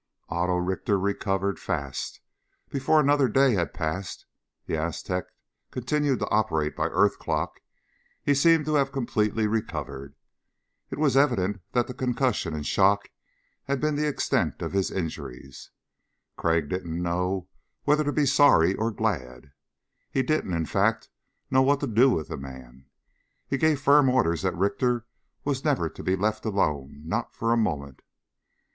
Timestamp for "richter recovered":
0.55-1.59